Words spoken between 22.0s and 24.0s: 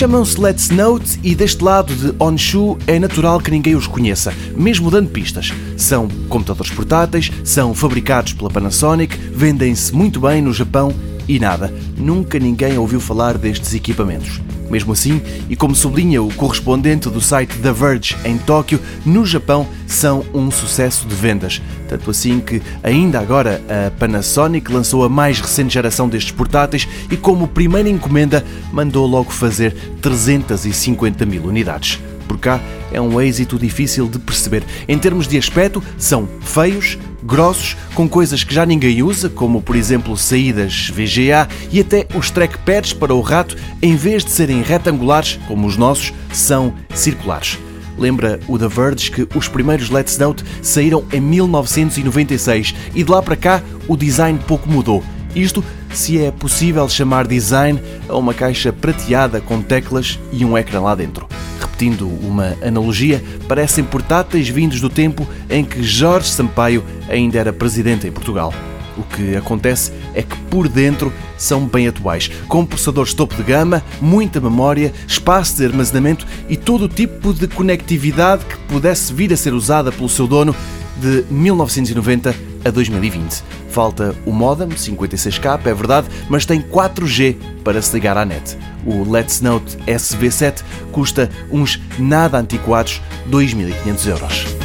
assim que, ainda agora, a